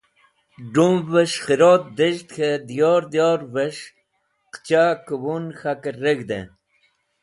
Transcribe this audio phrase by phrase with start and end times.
[0.73, 3.85] D̃umvẽs̃h khẽrod dez̃hd k̃hẽ diyor diyorvẽs̃h
[4.53, 6.41] qẽcha kẽbun k̃hakẽr reg̃hdẽ